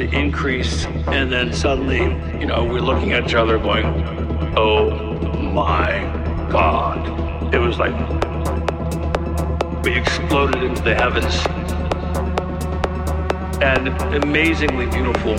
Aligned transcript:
To 0.00 0.18
increase, 0.18 0.86
and 1.08 1.30
then 1.30 1.52
suddenly, 1.52 1.98
you 2.40 2.46
know, 2.46 2.64
we're 2.64 2.80
looking 2.80 3.12
at 3.12 3.22
each 3.24 3.34
other 3.34 3.58
going, 3.58 3.84
"Oh 4.56 4.88
my 5.52 5.90
God!" 6.50 7.54
It 7.54 7.58
was 7.58 7.78
like 7.78 7.94
we 9.84 9.92
exploded 9.92 10.62
into 10.62 10.80
the 10.80 10.94
heavens, 10.94 11.44
and 13.62 13.88
amazingly 14.24 14.86
beautiful 14.86 15.34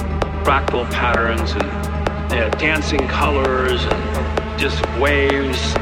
fractal 0.45 0.87
patterns 0.91 1.53
and 1.53 2.31
you 2.31 2.39
know, 2.41 2.49
dancing 2.59 3.07
colors 3.07 3.83
and 3.83 4.59
just 4.59 4.79
waves. 4.99 5.73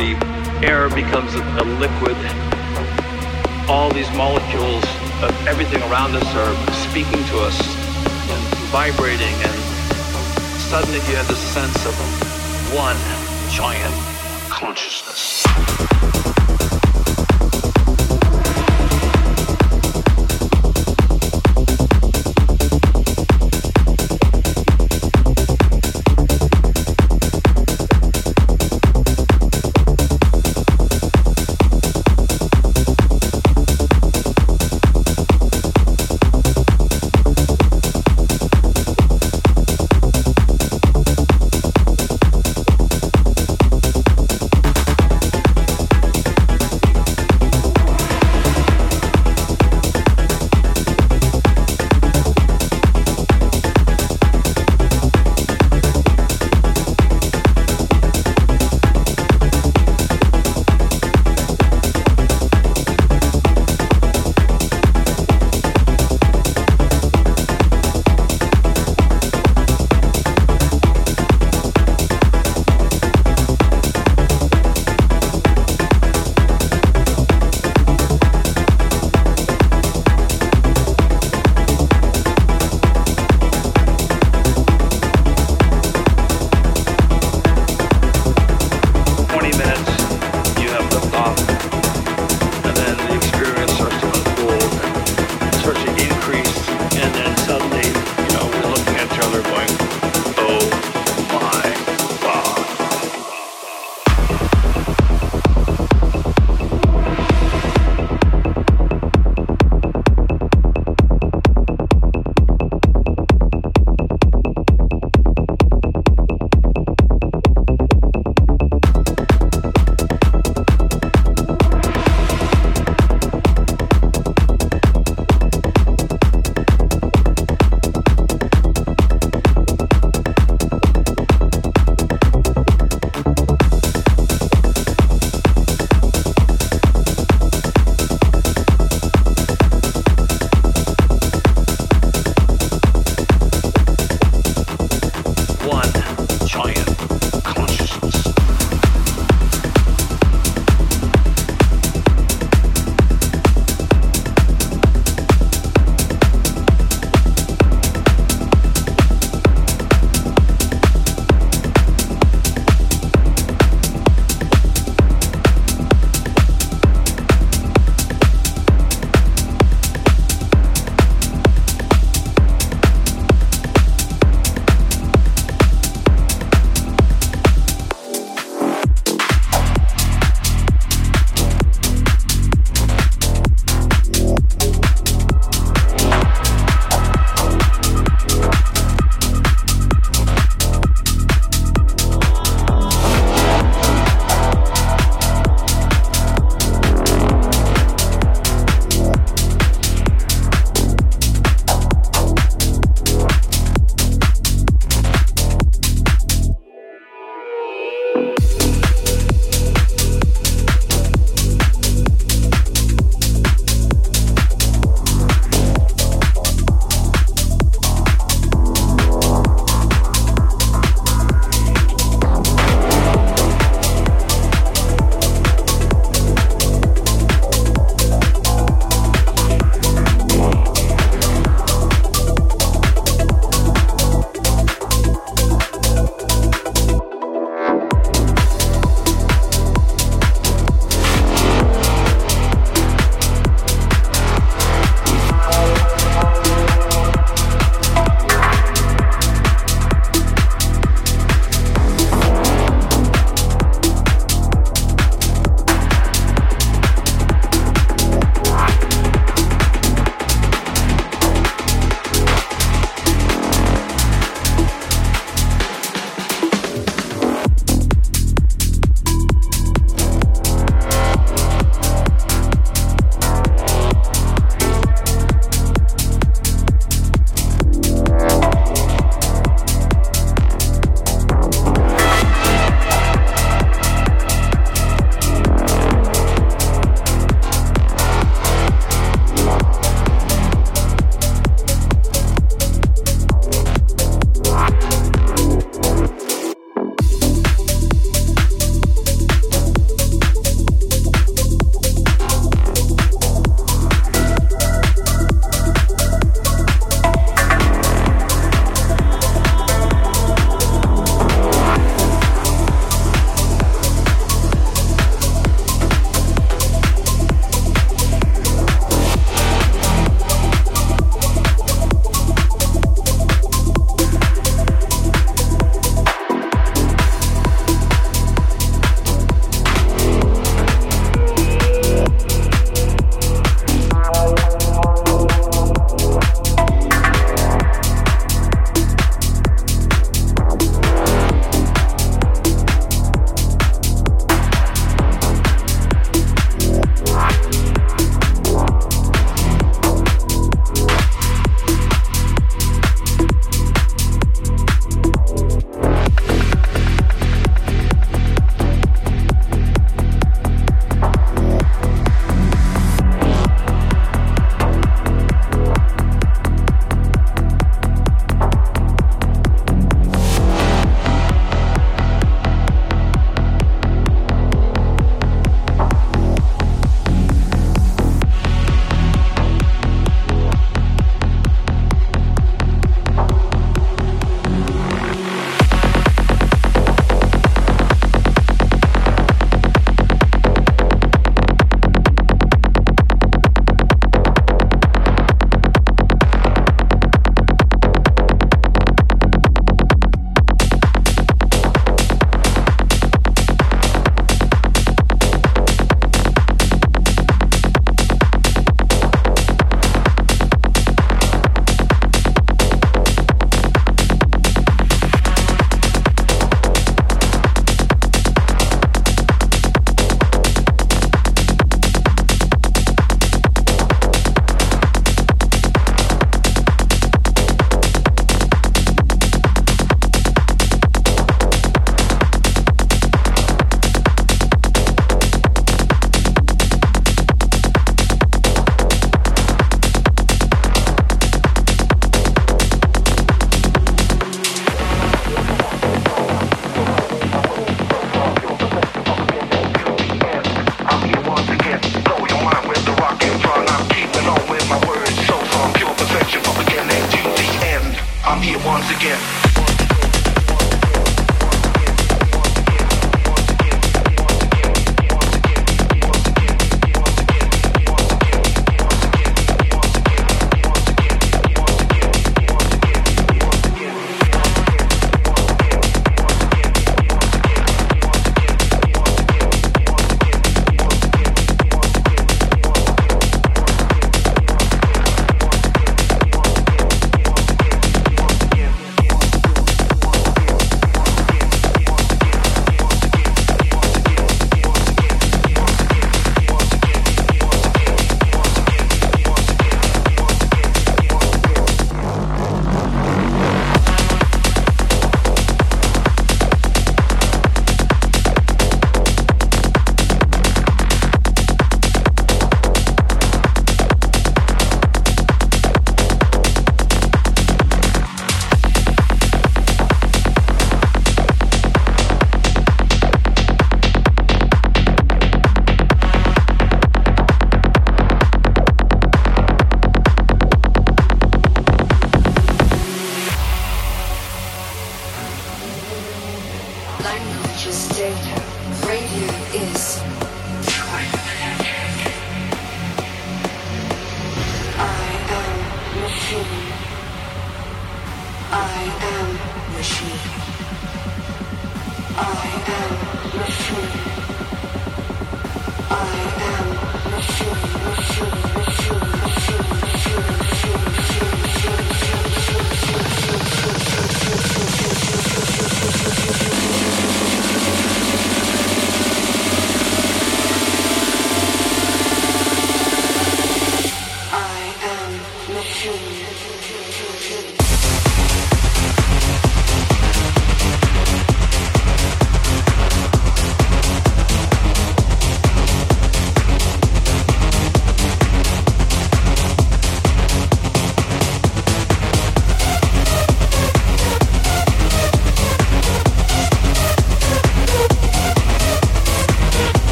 The 0.00 0.16
air 0.62 0.88
becomes 0.88 1.34
a, 1.34 1.42
a 1.42 1.64
liquid. 1.76 2.16
All 3.68 3.90
these 3.92 4.10
molecules 4.12 4.97
of 5.22 5.46
everything 5.48 5.82
around 5.90 6.14
us 6.14 6.34
are 6.36 6.72
speaking 6.72 7.24
to 7.26 7.38
us 7.40 7.58
and 8.30 8.58
vibrating 8.70 9.34
and 9.42 9.58
suddenly 10.60 10.98
you 11.08 11.16
have 11.16 11.26
the 11.26 11.34
sense 11.34 11.86
of 11.86 11.94
one 12.72 12.96
giant 13.50 13.94
consciousness. 14.48 15.97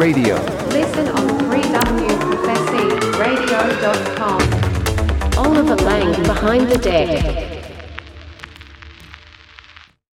Radio. 0.00 0.49